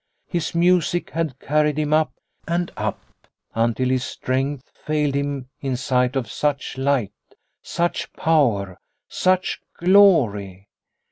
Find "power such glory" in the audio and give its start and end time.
8.13-10.67